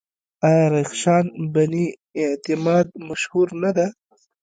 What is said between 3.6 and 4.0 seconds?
نه ده؟